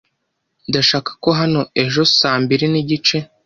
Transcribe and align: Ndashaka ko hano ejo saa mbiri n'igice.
Ndashaka 0.69 1.11
ko 1.23 1.29
hano 1.39 1.61
ejo 1.83 2.01
saa 2.17 2.37
mbiri 2.43 2.65
n'igice. 2.73 3.17